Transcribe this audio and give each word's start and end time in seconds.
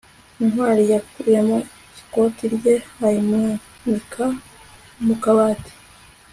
ntwali 0.47 0.83
yakuyemo 0.91 1.57
ikoti 1.99 2.43
rye 2.55 2.75
ayimanika 3.05 4.25
mu 5.05 5.15
kabati 5.23 5.73